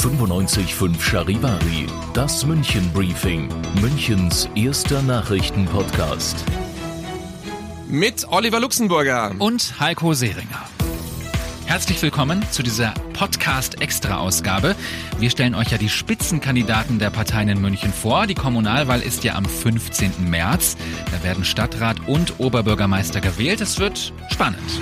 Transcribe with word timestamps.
95.5 0.00 0.98
Charivari, 0.98 1.86
das 2.14 2.46
München 2.46 2.90
Briefing, 2.94 3.50
Münchens 3.82 4.48
erster 4.54 5.02
Nachrichtenpodcast. 5.02 6.42
Mit 7.86 8.26
Oliver 8.30 8.60
Luxemburger. 8.60 9.34
und 9.38 9.78
Heiko 9.78 10.14
Seringer. 10.14 10.66
Herzlich 11.66 12.00
willkommen 12.00 12.42
zu 12.50 12.62
dieser 12.62 12.94
Podcast-Extra-Ausgabe. 13.12 14.74
Wir 15.18 15.28
stellen 15.28 15.54
euch 15.54 15.70
ja 15.70 15.76
die 15.76 15.90
Spitzenkandidaten 15.90 16.98
der 16.98 17.10
Parteien 17.10 17.50
in 17.50 17.60
München 17.60 17.92
vor. 17.92 18.26
Die 18.26 18.34
Kommunalwahl 18.34 19.02
ist 19.02 19.22
ja 19.24 19.34
am 19.34 19.44
15. 19.44 20.30
März. 20.30 20.78
Da 21.12 21.22
werden 21.22 21.44
Stadtrat 21.44 22.08
und 22.08 22.40
Oberbürgermeister 22.40 23.20
gewählt. 23.20 23.60
Es 23.60 23.78
wird 23.78 24.14
spannend. 24.30 24.80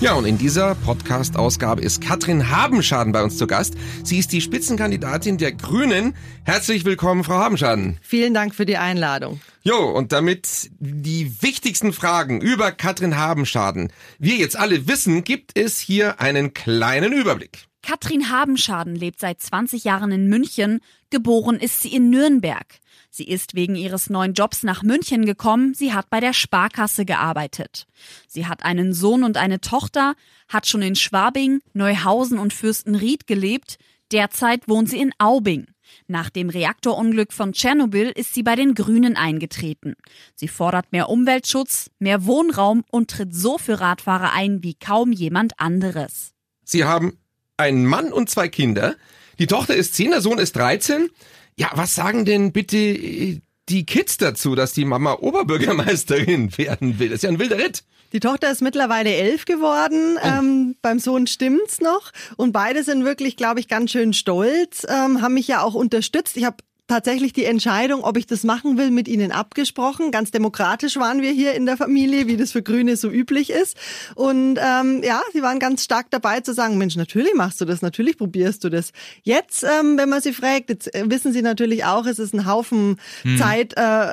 Ja, 0.00 0.14
und 0.14 0.24
in 0.24 0.38
dieser 0.38 0.76
Podcast-Ausgabe 0.76 1.82
ist 1.82 2.00
Katrin 2.00 2.48
Habenschaden 2.48 3.12
bei 3.12 3.22
uns 3.22 3.36
zu 3.36 3.46
Gast. 3.46 3.74
Sie 4.02 4.16
ist 4.16 4.32
die 4.32 4.40
Spitzenkandidatin 4.40 5.36
der 5.36 5.52
Grünen. 5.52 6.14
Herzlich 6.44 6.86
willkommen, 6.86 7.22
Frau 7.22 7.34
Habenschaden. 7.34 7.98
Vielen 8.00 8.32
Dank 8.32 8.54
für 8.54 8.64
die 8.64 8.78
Einladung. 8.78 9.42
Jo, 9.62 9.76
und 9.76 10.12
damit 10.12 10.70
die 10.78 11.42
wichtigsten 11.42 11.92
Fragen 11.92 12.40
über 12.40 12.72
Katrin 12.72 13.18
Habenschaden 13.18 13.92
wir 14.18 14.36
jetzt 14.36 14.56
alle 14.56 14.88
wissen, 14.88 15.22
gibt 15.22 15.58
es 15.58 15.78
hier 15.78 16.18
einen 16.18 16.54
kleinen 16.54 17.12
Überblick. 17.12 17.69
Katrin 17.82 18.30
Habenschaden 18.30 18.94
lebt 18.94 19.20
seit 19.20 19.40
20 19.40 19.84
Jahren 19.84 20.12
in 20.12 20.28
München. 20.28 20.80
Geboren 21.10 21.56
ist 21.56 21.82
sie 21.82 21.94
in 21.94 22.10
Nürnberg. 22.10 22.66
Sie 23.10 23.24
ist 23.24 23.54
wegen 23.54 23.74
ihres 23.74 24.10
neuen 24.10 24.34
Jobs 24.34 24.62
nach 24.62 24.82
München 24.82 25.26
gekommen. 25.26 25.74
Sie 25.74 25.92
hat 25.92 26.10
bei 26.10 26.20
der 26.20 26.32
Sparkasse 26.32 27.04
gearbeitet. 27.04 27.86
Sie 28.28 28.46
hat 28.46 28.64
einen 28.64 28.92
Sohn 28.92 29.24
und 29.24 29.36
eine 29.36 29.60
Tochter, 29.60 30.14
hat 30.48 30.66
schon 30.66 30.82
in 30.82 30.94
Schwabing, 30.94 31.60
Neuhausen 31.72 32.38
und 32.38 32.52
Fürstenried 32.52 33.26
gelebt. 33.26 33.78
Derzeit 34.12 34.68
wohnt 34.68 34.88
sie 34.88 35.00
in 35.00 35.12
Aubing. 35.18 35.66
Nach 36.06 36.30
dem 36.30 36.50
Reaktorunglück 36.50 37.32
von 37.32 37.52
Tschernobyl 37.52 38.10
ist 38.10 38.34
sie 38.34 38.44
bei 38.44 38.54
den 38.54 38.74
Grünen 38.74 39.16
eingetreten. 39.16 39.94
Sie 40.36 40.48
fordert 40.48 40.92
mehr 40.92 41.08
Umweltschutz, 41.08 41.90
mehr 41.98 42.26
Wohnraum 42.26 42.84
und 42.90 43.10
tritt 43.10 43.34
so 43.34 43.58
für 43.58 43.80
Radfahrer 43.80 44.32
ein 44.32 44.62
wie 44.62 44.74
kaum 44.74 45.12
jemand 45.12 45.58
anderes. 45.58 46.32
Sie 46.64 46.84
haben 46.84 47.18
einen 47.60 47.86
Mann 47.86 48.12
und 48.12 48.30
zwei 48.30 48.48
Kinder. 48.48 48.96
Die 49.38 49.46
Tochter 49.46 49.74
ist 49.74 49.94
10, 49.94 50.10
der 50.10 50.20
Sohn 50.20 50.38
ist 50.38 50.56
13. 50.56 51.10
Ja, 51.56 51.70
was 51.74 51.94
sagen 51.94 52.24
denn 52.24 52.52
bitte 52.52 52.76
äh, 52.76 53.40
die 53.68 53.86
Kids 53.86 54.16
dazu, 54.16 54.54
dass 54.54 54.72
die 54.72 54.84
Mama 54.84 55.14
Oberbürgermeisterin 55.14 56.56
werden 56.58 56.98
will? 56.98 57.10
Das 57.10 57.16
ist 57.16 57.22
ja 57.22 57.30
ein 57.30 57.38
wilder 57.38 57.58
Ritt. 57.58 57.84
Die 58.12 58.20
Tochter 58.20 58.50
ist 58.50 58.60
mittlerweile 58.60 59.14
elf 59.14 59.44
geworden. 59.44 60.18
Ähm, 60.22 60.74
beim 60.82 60.98
Sohn 60.98 61.28
stimmt's 61.28 61.80
noch. 61.80 62.10
Und 62.36 62.52
beide 62.52 62.82
sind 62.82 63.04
wirklich, 63.04 63.36
glaube 63.36 63.60
ich, 63.60 63.68
ganz 63.68 63.92
schön 63.92 64.12
stolz, 64.12 64.84
ähm, 64.88 65.22
haben 65.22 65.34
mich 65.34 65.46
ja 65.46 65.62
auch 65.62 65.74
unterstützt. 65.74 66.36
Ich 66.36 66.44
habe 66.44 66.56
tatsächlich 66.90 67.32
die 67.32 67.44
Entscheidung, 67.44 68.02
ob 68.02 68.16
ich 68.16 68.26
das 68.26 68.42
machen 68.42 68.76
will, 68.76 68.90
mit 68.90 69.06
ihnen 69.06 69.30
abgesprochen. 69.30 70.10
Ganz 70.10 70.32
demokratisch 70.32 70.96
waren 70.96 71.22
wir 71.22 71.30
hier 71.30 71.54
in 71.54 71.64
der 71.64 71.76
Familie, 71.76 72.26
wie 72.26 72.36
das 72.36 72.50
für 72.50 72.62
Grüne 72.62 72.96
so 72.96 73.08
üblich 73.08 73.50
ist. 73.50 73.76
Und 74.16 74.58
ähm, 74.58 75.00
ja, 75.04 75.22
sie 75.32 75.40
waren 75.40 75.60
ganz 75.60 75.84
stark 75.84 76.06
dabei 76.10 76.40
zu 76.40 76.52
sagen, 76.52 76.78
Mensch, 76.78 76.96
natürlich 76.96 77.34
machst 77.34 77.60
du 77.60 77.64
das, 77.64 77.80
natürlich 77.80 78.18
probierst 78.18 78.64
du 78.64 78.70
das. 78.70 78.90
Jetzt, 79.22 79.62
ähm, 79.62 79.98
wenn 79.98 80.08
man 80.08 80.20
sie 80.20 80.32
fragt, 80.32 80.68
jetzt 80.68 80.92
äh, 80.92 81.04
wissen 81.08 81.32
sie 81.32 81.42
natürlich 81.42 81.84
auch, 81.84 82.06
es 82.06 82.18
ist 82.18 82.34
ein 82.34 82.44
Haufen 82.44 82.96
Zeit, 83.38 83.74
äh, 83.76 84.12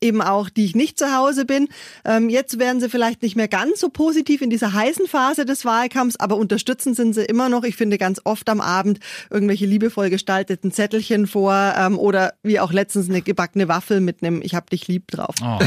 eben 0.00 0.22
auch, 0.22 0.48
die 0.48 0.64
ich 0.64 0.74
nicht 0.74 0.98
zu 0.98 1.14
Hause 1.14 1.44
bin. 1.44 1.68
Ähm, 2.04 2.30
jetzt 2.30 2.58
werden 2.58 2.80
sie 2.80 2.88
vielleicht 2.88 3.22
nicht 3.22 3.36
mehr 3.36 3.48
ganz 3.48 3.80
so 3.80 3.90
positiv 3.90 4.40
in 4.40 4.48
dieser 4.48 4.72
heißen 4.72 5.06
Phase 5.06 5.44
des 5.44 5.64
Wahlkampfs, 5.64 6.16
aber 6.16 6.36
unterstützen 6.36 6.94
sind 6.94 7.12
sie 7.14 7.24
immer 7.24 7.48
noch. 7.48 7.64
Ich 7.64 7.76
finde 7.76 7.98
ganz 7.98 8.20
oft 8.24 8.48
am 8.48 8.60
Abend 8.60 9.00
irgendwelche 9.30 9.66
liebevoll 9.66 10.08
gestalteten 10.08 10.72
Zettelchen 10.72 11.26
vor 11.26 11.74
ähm, 11.76 11.98
oder 11.98 12.13
wie 12.42 12.60
auch 12.60 12.72
letztens 12.72 13.08
eine 13.08 13.22
gebackene 13.22 13.68
Waffel 13.68 14.00
mit 14.00 14.22
einem 14.22 14.42
Ich 14.42 14.54
hab 14.54 14.70
dich 14.70 14.88
lieb 14.88 15.08
drauf. 15.08 15.34
Oh. 15.42 15.58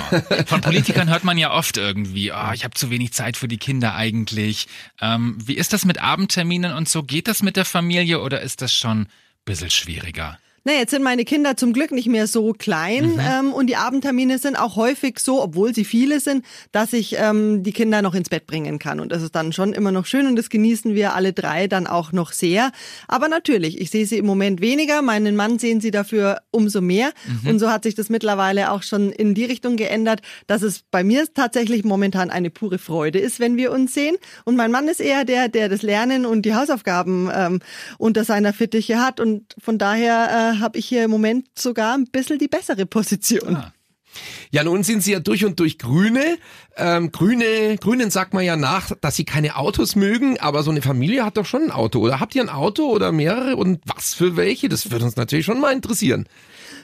Von 0.46 0.62
Politikern 0.62 1.10
hört 1.10 1.24
man 1.24 1.38
ja 1.38 1.54
oft 1.54 1.78
irgendwie, 1.78 2.32
oh, 2.32 2.52
ich 2.54 2.64
habe 2.64 2.74
zu 2.74 2.90
wenig 2.90 3.14
Zeit 3.14 3.38
für 3.38 3.48
die 3.48 3.58
Kinder 3.58 3.96
eigentlich. 3.96 4.68
Ähm, 5.02 5.38
wie 5.44 5.56
ist 5.56 5.74
das 5.74 5.86
mit 5.86 6.02
Abendterminen 6.02 6.74
und 6.74 6.90
so? 6.90 7.04
Geht 7.04 7.28
das 7.28 7.44
mit 7.44 7.56
der 7.56 7.66
Familie 7.66 8.22
oder 8.22 8.42
ist 8.42 8.62
das 8.62 8.74
schon 8.74 9.02
ein 9.02 9.08
bisschen 9.46 9.70
schwieriger? 9.70 10.38
Na, 10.68 10.74
jetzt 10.74 10.92
sind 10.92 11.02
meine 11.02 11.24
Kinder 11.24 11.56
zum 11.56 11.72
Glück 11.72 11.94
nicht 11.94 12.10
mehr 12.10 12.28
so 12.28 12.52
klein 12.52 13.22
ähm, 13.26 13.54
und 13.54 13.68
die 13.68 13.78
Abendtermine 13.78 14.38
sind 14.38 14.58
auch 14.58 14.76
häufig 14.76 15.20
so, 15.20 15.42
obwohl 15.42 15.74
sie 15.74 15.86
viele 15.86 16.20
sind, 16.20 16.44
dass 16.74 16.92
ich 16.92 17.16
ähm, 17.18 17.64
die 17.64 17.72
Kinder 17.72 18.02
noch 18.02 18.14
ins 18.14 18.28
Bett 18.28 18.46
bringen 18.48 18.78
kann. 18.78 19.00
Und 19.00 19.14
das 19.14 19.24
ist 19.24 19.34
dann 19.34 19.54
schon 19.54 19.72
immer 19.72 19.94
noch 19.94 20.06
schön 20.06 20.28
und 20.28 20.36
das 20.36 20.50
genießen 20.50 20.94
wir 20.94 21.16
alle 21.16 21.32
drei 21.32 21.68
dann 21.68 21.88
auch 21.88 22.12
noch 22.12 22.34
sehr. 22.34 22.72
Aber 23.08 23.30
natürlich, 23.30 23.80
ich 23.80 23.92
sehe 23.92 24.06
sie 24.06 24.18
im 24.18 24.26
Moment 24.26 24.60
weniger, 24.60 25.02
meinen 25.02 25.38
Mann 25.38 25.58
sehen 25.58 25.80
sie 25.80 25.90
dafür 25.90 26.40
umso 26.52 26.82
mehr. 26.82 27.12
Und 27.46 27.60
so 27.60 27.70
hat 27.70 27.84
sich 27.84 27.96
das 27.96 28.10
mittlerweile 28.10 28.72
auch 28.72 28.84
schon 28.84 29.14
in 29.14 29.36
die 29.36 29.46
Richtung 29.46 29.78
geändert, 29.78 30.20
dass 30.48 30.64
es 30.64 30.84
bei 30.92 31.02
mir 31.02 31.34
tatsächlich 31.34 31.86
momentan 31.86 32.30
eine 32.30 32.50
pure 32.50 32.78
Freude 32.78 33.20
ist, 33.20 33.40
wenn 33.40 33.56
wir 33.56 33.72
uns 33.72 33.94
sehen. 33.94 34.18
Und 34.44 34.58
mein 34.58 34.72
Mann 34.72 34.90
ist 34.90 35.00
eher 35.00 35.24
der, 35.24 35.48
der 35.48 35.70
das 35.70 35.82
Lernen 35.82 36.26
und 36.26 36.42
die 36.42 36.56
Hausaufgaben 36.56 37.32
ähm, 37.34 37.60
unter 37.98 38.26
seiner 38.26 38.52
Fittiche 38.52 39.00
hat. 39.00 39.22
Und 39.22 39.56
von 39.64 39.78
daher 39.78 40.56
äh, 40.56 40.57
habe 40.60 40.78
ich 40.78 40.86
hier 40.88 41.04
im 41.04 41.12
Moment 41.12 41.48
sogar 41.58 41.96
ein 41.96 42.06
bisschen 42.06 42.40
die 42.40 42.48
bessere 42.48 42.86
Position. 42.86 43.56
Ah. 43.56 43.74
Ja, 44.52 44.64
nun 44.64 44.84
sind 44.84 45.04
sie 45.04 45.12
ja 45.12 45.20
durch 45.20 45.46
und 45.46 45.60
durch 45.60 45.78
Grüne. 45.78 46.38
Ähm, 46.76 47.12
Grüne, 47.12 47.78
Grünen 47.80 48.12
sagt 48.12 48.34
man 48.34 48.44
ja 48.44 48.56
nach, 48.56 48.92
dass 49.02 49.16
sie 49.16 49.26
keine 49.26 49.56
Autos 49.56 49.96
mögen, 49.96 50.40
aber 50.40 50.64
so 50.64 50.72
eine 50.72 50.82
Familie 50.82 51.26
hat 51.26 51.38
doch 51.38 51.46
schon 51.46 51.64
ein 51.64 51.72
Auto. 51.72 52.00
Oder 52.00 52.20
habt 52.20 52.36
ihr 52.36 52.42
ein 52.42 52.50
Auto 52.50 52.90
oder 52.90 53.12
mehrere 53.12 53.56
und 53.56 53.82
was 53.86 54.14
für 54.14 54.38
welche? 54.38 54.70
Das 54.70 54.92
würde 54.92 55.06
uns 55.06 55.16
natürlich 55.16 55.46
schon 55.46 55.60
mal 55.60 55.74
interessieren. 55.74 56.28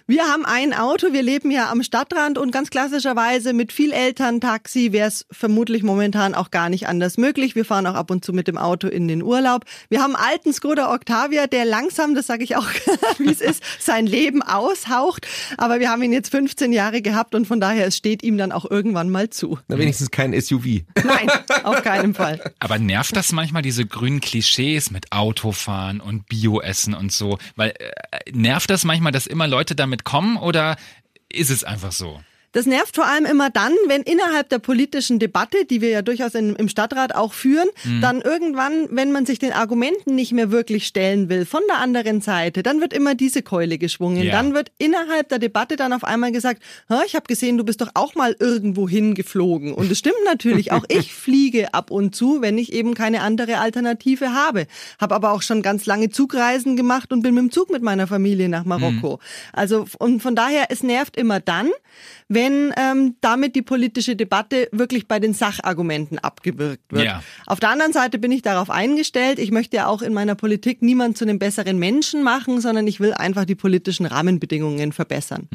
Wir 0.05 0.23
haben 0.25 0.45
ein 0.45 0.73
Auto, 0.73 1.13
wir 1.13 1.23
leben 1.23 1.49
ja 1.49 1.71
am 1.71 1.81
Stadtrand 1.81 2.37
und 2.37 2.51
ganz 2.51 2.69
klassischerweise 2.69 3.53
mit 3.53 3.71
viel 3.71 3.93
Elterntaxi 3.93 4.91
wäre 4.91 5.07
es 5.07 5.25
vermutlich 5.31 5.81
momentan 5.81 6.35
auch 6.35 6.51
gar 6.51 6.67
nicht 6.67 6.89
anders 6.89 7.17
möglich. 7.17 7.55
Wir 7.55 7.63
fahren 7.63 7.87
auch 7.87 7.95
ab 7.95 8.11
und 8.11 8.25
zu 8.25 8.33
mit 8.33 8.49
dem 8.49 8.57
Auto 8.57 8.89
in 8.89 9.07
den 9.07 9.23
Urlaub. 9.23 9.63
Wir 9.87 10.01
haben 10.01 10.17
einen 10.17 10.25
alten 10.25 10.51
Skoda 10.51 10.93
Octavia, 10.93 11.47
der 11.47 11.63
langsam, 11.63 12.15
das 12.15 12.27
sage 12.27 12.43
ich 12.43 12.57
auch, 12.57 12.67
wie 13.17 13.31
es 13.31 13.39
ist, 13.39 13.63
sein 13.79 14.05
Leben 14.05 14.41
aushaucht. 14.41 15.25
Aber 15.55 15.79
wir 15.79 15.89
haben 15.89 16.03
ihn 16.03 16.11
jetzt 16.11 16.31
15 16.31 16.73
Jahre 16.73 17.01
gehabt 17.01 17.22
und 17.31 17.45
von 17.45 17.59
daher, 17.59 17.87
es 17.87 17.97
steht 17.97 18.23
ihm 18.23 18.37
dann 18.37 18.51
auch 18.51 18.69
irgendwann 18.69 19.09
mal 19.09 19.29
zu. 19.29 19.59
Na, 19.67 19.77
wenigstens 19.77 20.11
kein 20.11 20.39
SUV. 20.39 20.83
Nein, 21.03 21.29
auf 21.63 21.81
keinen 21.83 22.13
Fall. 22.13 22.53
Aber 22.59 22.79
nervt 22.79 23.15
das 23.15 23.31
manchmal 23.31 23.61
diese 23.61 23.85
grünen 23.85 24.19
Klischees 24.19 24.91
mit 24.91 25.11
Autofahren 25.11 26.01
und 26.01 26.27
Bioessen 26.27 26.93
und 26.93 27.11
so? 27.11 27.37
Weil 27.55 27.71
äh, 27.71 28.31
nervt 28.31 28.69
das 28.69 28.83
manchmal, 28.83 29.11
dass 29.11 29.27
immer 29.27 29.47
Leute 29.47 29.75
damit 29.75 30.03
kommen 30.03 30.37
oder 30.37 30.75
ist 31.29 31.49
es 31.49 31.63
einfach 31.63 31.91
so? 31.91 32.19
Das 32.53 32.65
nervt 32.65 32.95
vor 32.95 33.05
allem 33.05 33.25
immer 33.25 33.49
dann, 33.49 33.73
wenn 33.87 34.03
innerhalb 34.03 34.49
der 34.49 34.59
politischen 34.59 35.19
Debatte, 35.19 35.65
die 35.65 35.81
wir 35.81 35.89
ja 35.89 36.01
durchaus 36.01 36.35
in, 36.35 36.55
im 36.55 36.69
Stadtrat 36.69 37.13
auch 37.13 37.33
führen, 37.33 37.67
dann 38.01 38.21
irgendwann, 38.21 38.87
wenn 38.91 39.11
man 39.11 39.25
sich 39.25 39.39
den 39.39 39.51
Argumenten 39.51 40.15
nicht 40.15 40.31
mehr 40.31 40.51
wirklich 40.51 40.85
stellen 40.85 41.29
will 41.29 41.45
von 41.45 41.61
der 41.67 41.79
anderen 41.79 42.21
Seite, 42.21 42.63
dann 42.63 42.79
wird 42.79 42.93
immer 42.93 43.15
diese 43.15 43.41
Keule 43.41 43.77
geschwungen. 43.77 44.23
Ja. 44.23 44.33
Dann 44.33 44.53
wird 44.53 44.71
innerhalb 44.77 45.29
der 45.29 45.39
Debatte 45.39 45.75
dann 45.75 45.93
auf 45.93 46.03
einmal 46.03 46.31
gesagt, 46.31 46.61
"Ha, 46.89 47.01
ich 47.05 47.15
habe 47.15 47.25
gesehen, 47.25 47.57
du 47.57 47.63
bist 47.63 47.81
doch 47.81 47.89
auch 47.95 48.15
mal 48.15 48.35
irgendwo 48.39 48.87
hingeflogen. 48.87 49.73
Und 49.73 49.91
es 49.91 49.99
stimmt 49.99 50.23
natürlich, 50.25 50.71
auch 50.71 50.85
ich 50.89 51.13
fliege 51.13 51.73
ab 51.73 51.89
und 51.91 52.15
zu, 52.15 52.41
wenn 52.41 52.57
ich 52.57 52.71
eben 52.71 52.93
keine 52.93 53.21
andere 53.21 53.57
Alternative 53.57 54.33
habe. 54.33 54.67
Habe 54.99 55.15
aber 55.15 55.31
auch 55.31 55.41
schon 55.41 55.61
ganz 55.63 55.85
lange 55.87 56.09
Zugreisen 56.09 56.77
gemacht 56.77 57.11
und 57.11 57.23
bin 57.23 57.33
mit 57.33 57.41
dem 57.43 57.51
Zug 57.51 57.71
mit 57.71 57.81
meiner 57.81 58.05
Familie 58.05 58.47
nach 58.47 58.63
Marokko. 58.65 59.19
Also 59.53 59.87
und 59.97 60.21
von 60.21 60.35
daher, 60.35 60.67
es 60.69 60.83
nervt 60.83 61.17
immer 61.17 61.39
dann, 61.39 61.69
wenn 62.27 62.42
ähm, 62.51 63.15
damit 63.21 63.55
die 63.55 63.61
politische 63.61 64.15
Debatte 64.15 64.67
wirklich 64.71 65.07
bei 65.07 65.19
den 65.19 65.33
Sachargumenten 65.33 66.19
abgewirkt 66.19 66.91
wird. 66.91 67.05
Ja. 67.05 67.23
Auf 67.45 67.59
der 67.59 67.69
anderen 67.69 67.93
Seite 67.93 68.19
bin 68.19 68.31
ich 68.31 68.41
darauf 68.41 68.69
eingestellt. 68.69 69.39
Ich 69.39 69.51
möchte 69.51 69.77
ja 69.77 69.87
auch 69.87 70.01
in 70.01 70.13
meiner 70.13 70.35
Politik 70.35 70.81
niemand 70.81 71.17
zu 71.17 71.25
einem 71.25 71.39
besseren 71.39 71.77
Menschen 71.79 72.23
machen, 72.23 72.61
sondern 72.61 72.87
ich 72.87 72.99
will 72.99 73.13
einfach 73.13 73.45
die 73.45 73.55
politischen 73.55 74.05
Rahmenbedingungen 74.05 74.91
verbessern. 74.91 75.47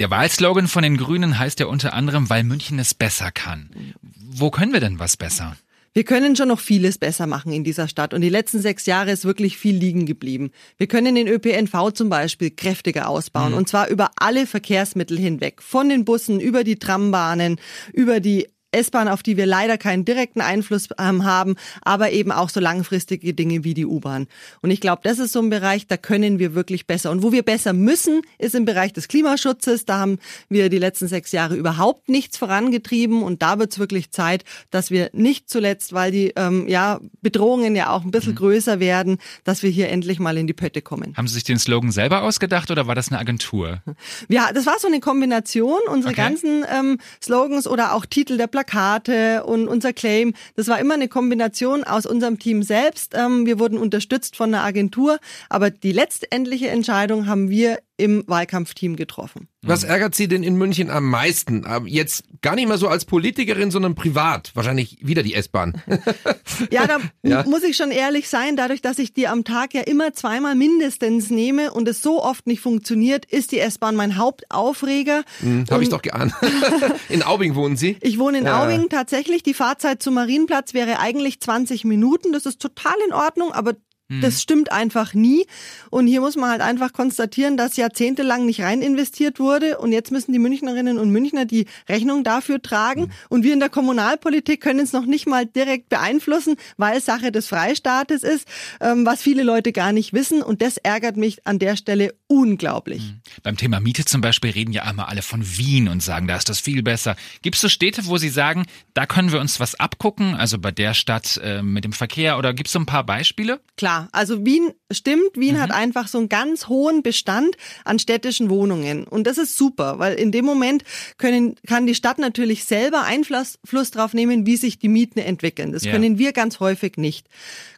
Der 0.00 0.10
Wahlslogan 0.10 0.66
von 0.66 0.82
den 0.82 0.96
Grünen 0.96 1.38
heißt 1.38 1.60
ja 1.60 1.66
unter 1.66 1.92
anderem, 1.94 2.28
weil 2.28 2.42
München 2.42 2.78
es 2.78 2.94
besser 2.94 3.30
kann. 3.30 3.70
Wo 4.16 4.50
können 4.50 4.72
wir 4.72 4.80
denn 4.80 4.98
was 4.98 5.16
besser? 5.16 5.56
Wir 5.96 6.02
können 6.02 6.34
schon 6.34 6.48
noch 6.48 6.58
vieles 6.58 6.98
besser 6.98 7.28
machen 7.28 7.52
in 7.52 7.62
dieser 7.62 7.86
Stadt 7.86 8.14
und 8.14 8.20
die 8.20 8.28
letzten 8.28 8.58
sechs 8.58 8.84
Jahre 8.84 9.12
ist 9.12 9.24
wirklich 9.24 9.56
viel 9.56 9.76
liegen 9.76 10.06
geblieben. 10.06 10.50
Wir 10.76 10.88
können 10.88 11.14
den 11.14 11.28
ÖPNV 11.28 11.92
zum 11.92 12.08
Beispiel 12.08 12.50
kräftiger 12.50 13.08
ausbauen 13.08 13.52
mhm. 13.52 13.58
und 13.58 13.68
zwar 13.68 13.88
über 13.88 14.10
alle 14.16 14.48
Verkehrsmittel 14.48 15.16
hinweg. 15.16 15.62
Von 15.62 15.88
den 15.88 16.04
Bussen 16.04 16.40
über 16.40 16.64
die 16.64 16.80
Trambahnen, 16.80 17.60
über 17.92 18.18
die 18.18 18.48
S-Bahn, 18.74 19.08
auf 19.08 19.22
die 19.22 19.36
wir 19.36 19.46
leider 19.46 19.78
keinen 19.78 20.04
direkten 20.04 20.40
Einfluss 20.40 20.88
ähm, 20.98 21.24
haben, 21.24 21.54
aber 21.82 22.12
eben 22.12 22.32
auch 22.32 22.50
so 22.50 22.60
langfristige 22.60 23.32
Dinge 23.34 23.64
wie 23.64 23.74
die 23.74 23.86
U-Bahn. 23.86 24.26
Und 24.60 24.70
ich 24.70 24.80
glaube, 24.80 25.02
das 25.04 25.18
ist 25.18 25.32
so 25.32 25.40
ein 25.40 25.50
Bereich, 25.50 25.86
da 25.86 25.96
können 25.96 26.38
wir 26.38 26.54
wirklich 26.54 26.86
besser. 26.86 27.10
Und 27.10 27.22
wo 27.22 27.32
wir 27.32 27.42
besser 27.42 27.72
müssen, 27.72 28.22
ist 28.38 28.54
im 28.54 28.64
Bereich 28.64 28.92
des 28.92 29.08
Klimaschutzes. 29.08 29.84
Da 29.86 29.98
haben 29.98 30.18
wir 30.48 30.68
die 30.68 30.78
letzten 30.78 31.08
sechs 31.08 31.32
Jahre 31.32 31.56
überhaupt 31.56 32.08
nichts 32.08 32.36
vorangetrieben. 32.36 33.22
Und 33.22 33.42
da 33.42 33.58
wird 33.58 33.72
es 33.72 33.78
wirklich 33.78 34.10
Zeit, 34.10 34.44
dass 34.70 34.90
wir 34.90 35.10
nicht 35.12 35.48
zuletzt, 35.48 35.92
weil 35.92 36.10
die 36.10 36.32
ähm, 36.36 36.68
ja, 36.68 37.00
Bedrohungen 37.22 37.76
ja 37.76 37.90
auch 37.90 38.04
ein 38.04 38.10
bisschen 38.10 38.32
mhm. 38.32 38.38
größer 38.38 38.80
werden, 38.80 39.18
dass 39.44 39.62
wir 39.62 39.70
hier 39.70 39.88
endlich 39.88 40.18
mal 40.18 40.36
in 40.36 40.46
die 40.46 40.52
Pötte 40.52 40.82
kommen. 40.82 41.14
Haben 41.16 41.28
Sie 41.28 41.34
sich 41.34 41.44
den 41.44 41.58
Slogan 41.58 41.92
selber 41.92 42.22
ausgedacht 42.22 42.70
oder 42.70 42.86
war 42.86 42.94
das 42.94 43.08
eine 43.08 43.18
Agentur? 43.18 43.82
Ja, 44.28 44.52
das 44.52 44.66
war 44.66 44.78
so 44.78 44.88
eine 44.88 45.00
Kombination. 45.00 45.80
Unsere 45.88 46.12
okay. 46.12 46.22
ganzen 46.22 46.64
ähm, 46.70 46.98
Slogans 47.22 47.66
oder 47.66 47.94
auch 47.94 48.06
Titel 48.06 48.36
der 48.36 48.46
Plakate 48.46 48.63
Plakate 48.64 49.44
und 49.44 49.68
unser 49.68 49.92
Claim. 49.92 50.34
Das 50.56 50.68
war 50.68 50.78
immer 50.78 50.94
eine 50.94 51.08
Kombination 51.08 51.84
aus 51.84 52.06
unserem 52.06 52.38
Team 52.38 52.62
selbst. 52.62 53.14
Ähm, 53.14 53.46
wir 53.46 53.58
wurden 53.58 53.78
unterstützt 53.78 54.36
von 54.36 54.54
einer 54.54 54.64
Agentur, 54.64 55.18
aber 55.48 55.70
die 55.70 55.92
letztendliche 55.92 56.68
Entscheidung 56.68 57.26
haben 57.26 57.50
wir 57.50 57.78
im 57.96 58.24
Wahlkampfteam 58.26 58.96
getroffen. 58.96 59.48
Was 59.62 59.84
ärgert 59.84 60.14
Sie 60.14 60.28
denn 60.28 60.42
in 60.42 60.56
München 60.56 60.90
am 60.90 61.08
meisten? 61.08 61.64
Ähm, 61.66 61.86
jetzt 61.86 62.24
gar 62.42 62.54
nicht 62.54 62.68
mehr 62.68 62.76
so 62.76 62.88
als 62.88 63.04
Politikerin, 63.04 63.70
sondern 63.70 63.94
privat. 63.94 64.50
Wahrscheinlich 64.54 64.98
wieder 65.00 65.22
die 65.22 65.34
S-Bahn. 65.34 65.80
ja, 66.70 66.86
da 66.86 66.98
ja. 67.22 67.44
muss 67.44 67.62
ich 67.62 67.76
schon 67.76 67.90
ehrlich 67.90 68.28
sein. 68.28 68.56
Dadurch, 68.56 68.82
dass 68.82 68.98
ich 68.98 69.14
die 69.14 69.28
am 69.28 69.44
Tag 69.44 69.74
ja 69.74 69.82
immer 69.82 70.12
zweimal 70.12 70.54
mindestens 70.54 71.30
nehme 71.30 71.72
und 71.72 71.88
es 71.88 72.02
so 72.02 72.22
oft 72.22 72.46
nicht 72.46 72.60
funktioniert, 72.60 73.24
ist 73.26 73.52
die 73.52 73.60
S-Bahn 73.60 73.94
mein 73.94 74.18
Hauptaufreger. 74.18 75.22
Hm, 75.40 75.64
Habe 75.70 75.82
ich 75.82 75.88
doch 75.88 76.02
geahnt. 76.02 76.34
in 77.08 77.22
Aubing 77.22 77.54
wohnen 77.54 77.76
Sie? 77.76 77.96
Ich 78.00 78.18
wohne 78.18 78.38
in 78.38 78.46
ja. 78.46 78.62
Aubing 78.62 78.88
tatsächlich. 78.88 79.42
Die 79.44 79.54
Fahrzeit 79.54 80.02
zum 80.02 80.14
Marienplatz 80.14 80.74
wäre 80.74 80.98
eigentlich 80.98 81.40
20 81.40 81.84
Minuten. 81.84 82.32
Das 82.32 82.44
ist 82.44 82.60
total 82.60 82.94
in 83.06 83.12
Ordnung, 83.12 83.52
aber 83.52 83.74
das 84.08 84.34
mhm. 84.34 84.38
stimmt 84.38 84.72
einfach 84.72 85.14
nie. 85.14 85.46
Und 85.90 86.06
hier 86.06 86.20
muss 86.20 86.36
man 86.36 86.50
halt 86.50 86.60
einfach 86.60 86.92
konstatieren, 86.92 87.56
dass 87.56 87.76
jahrzehntelang 87.76 88.44
nicht 88.44 88.60
rein 88.60 88.82
investiert 88.82 89.40
wurde. 89.40 89.78
Und 89.78 89.92
jetzt 89.92 90.12
müssen 90.12 90.32
die 90.32 90.38
Münchnerinnen 90.38 90.98
und 90.98 91.10
Münchner 91.10 91.46
die 91.46 91.66
Rechnung 91.88 92.22
dafür 92.22 92.60
tragen. 92.60 93.02
Mhm. 93.02 93.10
Und 93.30 93.44
wir 93.44 93.54
in 93.54 93.60
der 93.60 93.70
Kommunalpolitik 93.70 94.60
können 94.60 94.80
es 94.80 94.92
noch 94.92 95.06
nicht 95.06 95.26
mal 95.26 95.46
direkt 95.46 95.88
beeinflussen, 95.88 96.56
weil 96.76 96.98
es 96.98 97.06
Sache 97.06 97.32
des 97.32 97.48
Freistaates 97.48 98.22
ist, 98.22 98.46
ähm, 98.80 99.06
was 99.06 99.22
viele 99.22 99.42
Leute 99.42 99.72
gar 99.72 99.92
nicht 99.92 100.12
wissen. 100.12 100.42
Und 100.42 100.60
das 100.60 100.76
ärgert 100.76 101.16
mich 101.16 101.46
an 101.46 101.58
der 101.58 101.76
Stelle 101.76 102.14
unglaublich. 102.34 103.02
Mhm. 103.02 103.20
Beim 103.44 103.56
Thema 103.56 103.78
Miete 103.78 104.04
zum 104.04 104.20
Beispiel 104.20 104.50
reden 104.50 104.72
ja 104.72 104.82
einmal 104.82 105.06
alle 105.06 105.22
von 105.22 105.42
Wien 105.56 105.88
und 105.88 106.02
sagen, 106.02 106.26
da 106.26 106.36
ist 106.36 106.48
das 106.48 106.58
viel 106.58 106.82
besser. 106.82 107.14
Gibt 107.42 107.54
es 107.54 107.62
so 107.62 107.68
Städte, 107.68 108.06
wo 108.06 108.18
Sie 108.18 108.28
sagen, 108.28 108.66
da 108.92 109.06
können 109.06 109.30
wir 109.30 109.40
uns 109.40 109.60
was 109.60 109.76
abgucken? 109.76 110.34
Also 110.34 110.58
bei 110.58 110.72
der 110.72 110.94
Stadt 110.94 111.40
äh, 111.42 111.62
mit 111.62 111.84
dem 111.84 111.92
Verkehr 111.92 112.36
oder 112.36 112.52
gibt 112.52 112.66
es 112.66 112.72
so 112.72 112.80
ein 112.80 112.86
paar 112.86 113.04
Beispiele? 113.04 113.60
Klar, 113.76 114.08
also 114.10 114.44
Wien 114.44 114.72
stimmt, 114.90 115.36
Wien 115.36 115.54
mhm. 115.54 115.60
hat 115.60 115.70
einfach 115.70 116.08
so 116.08 116.18
einen 116.18 116.28
ganz 116.28 116.66
hohen 116.66 117.02
Bestand 117.04 117.56
an 117.84 118.00
städtischen 118.00 118.50
Wohnungen. 118.50 119.04
Und 119.04 119.26
das 119.26 119.38
ist 119.38 119.56
super, 119.56 120.00
weil 120.00 120.14
in 120.14 120.32
dem 120.32 120.44
Moment 120.44 120.82
können, 121.18 121.54
kann 121.66 121.86
die 121.86 121.94
Stadt 121.94 122.18
natürlich 122.18 122.64
selber 122.64 123.04
Einfluss 123.04 123.58
drauf 123.92 124.12
nehmen, 124.12 124.44
wie 124.44 124.56
sich 124.56 124.78
die 124.78 124.88
Mieten 124.88 125.20
entwickeln. 125.20 125.72
Das 125.72 125.84
ja. 125.84 125.92
können 125.92 126.18
wir 126.18 126.32
ganz 126.32 126.58
häufig 126.58 126.96
nicht. 126.96 127.28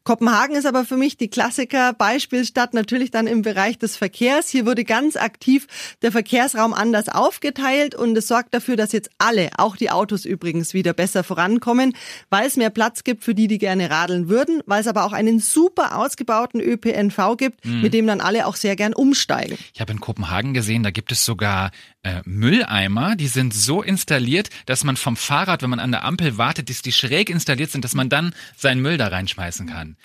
Kopenhagen 0.07 0.55
ist 0.55 0.67
aber 0.67 0.85
für 0.85 0.97
mich 0.97 1.17
die 1.17 1.29
Klassiker 1.29 1.93
Beispielstadt 1.93 2.75
natürlich 2.75 3.11
dann 3.11 3.27
im 3.27 3.43
Bereich 3.43 3.77
des 3.77 3.97
Verkehrs. 3.97 4.46
Hier 4.51 4.67
wurde 4.67 4.85
ganz 4.85 5.17
aktiv 5.17 5.67
der 6.03 6.13
Verkehrsraum 6.13 6.75
anders 6.75 7.09
aufgeteilt 7.09 7.95
und 7.95 8.17
es 8.17 8.29
sorgt 8.29 8.55
dafür, 8.55 8.77
dass 8.77 8.93
jetzt 8.93 9.11
alle, 9.19 9.51
auch 9.57 9.77
die 9.77 9.91
Autos 9.91 10.25
übrigens, 10.25 10.75
wieder 10.75 10.93
besser 10.93 11.25
vorankommen, 11.25 11.95
weil 12.31 12.47
es 12.47 12.57
mehr 12.57 12.71
Platz 12.71 13.05
gibt 13.05 13.25
für 13.25 13.35
die, 13.35 13.49
die 13.49 13.59
gerne 13.59 13.91
radeln 13.91 14.29
würden, 14.29 14.63
weil 14.67 14.81
es 14.81 14.87
aber 14.87 15.05
auch 15.05 15.13
einen 15.13 15.39
super 15.39 15.97
ausgebauten 15.99 16.61
ÖPNV 16.61 17.37
gibt, 17.37 17.65
mhm. 17.65 17.83
mit 17.83 17.95
dem 17.95 18.07
dann 18.07 18.21
alle 18.21 18.47
auch 18.47 18.57
sehr 18.57 18.77
gern 18.77 18.93
umsteigen. 18.93 19.59
Ich 19.75 19.81
habe 19.81 19.93
in 19.93 20.01
Kopenhagen 20.01 20.55
gesehen, 20.55 20.83
da 20.83 20.91
gibt 20.91 21.13
es 21.13 21.25
sogar 21.25 21.71
äh, 22.03 22.23
Mülleimer, 22.25 23.17
die 23.17 23.29
sind 23.29 23.55
so 23.55 23.83
installiert, 23.83 24.51
dass 24.67 24.85
man 24.85 24.97
vom 24.97 25.17
Fahrrad, 25.17 25.63
wenn 25.63 25.71
man 25.71 25.81
an 25.81 25.91
der 25.91 26.05
Ampel 26.05 26.39
wartet, 26.39 26.71
dass 26.71 26.83
die 26.83 26.93
schräg 26.93 27.31
installiert 27.31 27.71
sind, 27.71 27.85
dass 27.85 27.95
man 27.95 28.09
dann 28.09 28.35
seinen 28.57 28.81
Müll 28.81 28.97
da 28.97 29.09
reinschmeißen 29.09 29.67
kann. 29.67 29.97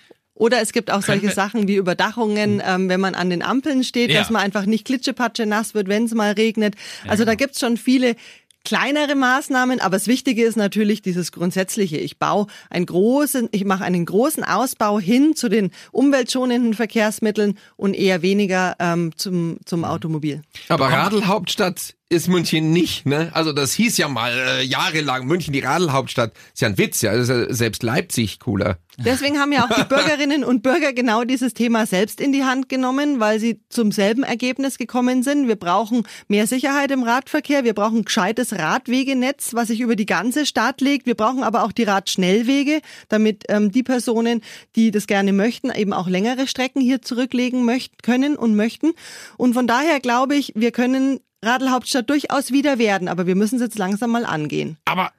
Oder 0.42 0.60
es 0.60 0.72
gibt 0.72 0.90
auch 0.90 1.04
solche 1.04 1.30
Sachen 1.32 1.68
wie 1.68 1.76
Überdachungen, 1.76 2.64
ähm, 2.66 2.90
wenn 2.90 3.00
man 3.00 3.14
an 3.14 3.30
den 3.30 3.44
Ampeln 3.44 3.84
steht, 3.84 4.10
ja. 4.10 4.20
dass 4.20 4.32
man 4.32 4.42
einfach 4.42 4.66
nicht 4.66 4.86
klitschepatsche 4.86 5.46
nass 5.46 5.76
wird, 5.76 5.88
wenn 5.88 6.06
es 6.06 6.16
mal 6.16 6.32
regnet. 6.32 6.74
Also 7.08 7.22
ja. 7.22 7.28
da 7.28 7.36
gibt's 7.36 7.60
schon 7.60 7.78
viele 7.78 8.16
kleinere 8.64 9.14
Maßnahmen, 9.14 9.82
aber 9.82 9.98
das 9.98 10.08
Wichtige 10.08 10.44
ist 10.44 10.56
natürlich 10.56 11.04
dieses 11.04 11.32
grundsätzliche. 11.32 11.98
Ich 11.98 12.18
baue 12.18 12.48
einen 12.72 12.88
großen, 12.88 13.50
ich 13.52 13.66
mache 13.66 13.84
einen 13.84 14.04
großen 14.04 14.44
Ausbau 14.44 15.00
hin 15.00 15.36
zu 15.36 15.48
den 15.48 15.70
umweltschonenden 15.92 16.74
Verkehrsmitteln 16.74 17.60
und 17.76 17.94
eher 17.94 18.24
weniger 18.24 18.76
ähm, 18.80 19.12
zum, 19.16 19.58
zum 19.66 19.86
Automobil. 19.86 20.42
Aber 20.70 20.88
Radelhauptstadt 20.88 21.94
ist 22.12 22.28
München 22.28 22.74
nicht, 22.74 23.06
ne? 23.06 23.30
Also 23.34 23.54
das 23.54 23.72
hieß 23.74 23.98
ja 23.98 24.10
mal 24.10 24.31
äh, 24.34 24.63
jahrelang 24.63 25.25
München 25.25 25.54
die 25.54 25.62
Radelhauptstadt. 25.62 26.34
Ist 26.54 26.62
ja 26.62 26.68
ein 26.68 26.78
Witz, 26.78 27.02
ja. 27.02 27.12
Also 27.12 27.52
selbst 27.54 27.84
Leipzig 27.84 28.40
cooler. 28.40 28.78
Deswegen 28.98 29.40
haben 29.40 29.54
ja 29.54 29.63
auch 29.63 29.74
die 29.74 29.84
Bürgerinnen 29.90 30.44
und 30.44 30.62
Bürger 30.62 30.92
genau 30.92 31.24
dieses 31.24 31.54
Thema 31.54 31.86
selbst 31.86 32.19
in 32.19 32.34
die 32.34 32.44
Hand 32.44 32.68
genommen, 32.68 33.22
weil 33.22 33.40
sie 33.40 33.62
zum 33.69 33.94
selben 33.94 34.24
Ergebnis 34.24 34.78
gekommen 34.78 35.24
sind. 35.24 35.48
Wir 35.48 35.56
brauchen 35.56 36.04
mehr 36.28 36.48
Sicherheit 36.48 36.92
im 36.92 37.04
Radverkehr. 37.04 37.63
Wir 37.63 37.74
brauchen 37.74 38.00
ein 38.00 38.06
gescheites 38.06 38.52
Radwegenetz, 38.52 39.54
was 39.54 39.69
sich 39.69 39.80
über 39.80 39.96
die 39.96 40.06
ganze 40.06 40.46
Stadt 40.46 40.81
legt. 40.81 41.06
Wir 41.06 41.16
brauchen 41.16 41.44
aber 41.44 41.64
auch 41.64 41.72
die 41.72 41.84
Radschnellwege, 41.84 42.81
damit 43.07 43.46
ähm, 43.48 43.72
die 43.72 43.84
Personen, 43.84 44.42
die 44.75 44.92
das 44.92 45.07
gerne 45.07 45.31
möchten, 45.31 45.72
eben 45.72 45.94
auch 45.94 46.10
längere 46.10 46.46
Strecken 46.46 46.81
hier 46.81 47.02
zurücklegen 47.02 47.64
möchten, 47.64 47.96
können 48.04 48.36
und 48.36 48.57
möchten. 48.57 48.92
Und 49.38 49.54
von 49.54 49.66
daher 49.66 50.02
glaube 50.02 50.36
ich, 50.36 50.52
wir 50.56 50.72
können 50.72 51.22
Radlhauptstadt 51.44 52.10
durchaus 52.10 52.52
wieder 52.52 52.78
werden, 52.78 53.08
aber 53.08 53.28
wir 53.28 53.36
müssen 53.36 53.56
es 53.56 53.62
jetzt 53.62 53.78
langsam 53.78 54.12
mal 54.12 54.26
angehen. 54.26 54.78
Aber 54.86 55.12